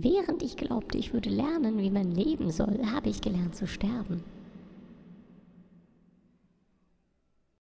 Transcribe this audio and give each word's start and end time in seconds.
Während 0.00 0.44
ich 0.44 0.56
glaubte, 0.56 0.96
ich 0.96 1.12
würde 1.12 1.28
lernen, 1.28 1.78
wie 1.78 1.90
man 1.90 2.12
leben 2.12 2.52
soll, 2.52 2.78
habe 2.86 3.08
ich 3.08 3.20
gelernt 3.20 3.56
zu 3.56 3.66
sterben. 3.66 4.22